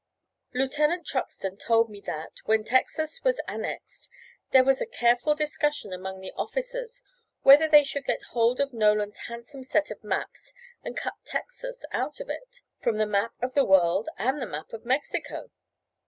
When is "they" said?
7.67-7.83